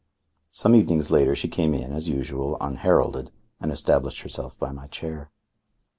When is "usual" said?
2.09-2.57